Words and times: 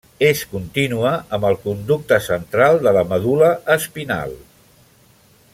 Es 0.27 0.39
continua 0.53 1.11
amb 1.37 1.45
el 1.49 1.57
conducte 1.67 2.19
central 2.29 2.81
de 2.87 2.97
la 2.99 3.07
medul·la 3.13 3.53
espinal. 3.79 4.39